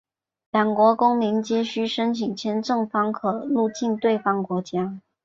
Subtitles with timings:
[0.49, 4.99] 两国公民皆须申请签证方可入境对方国家。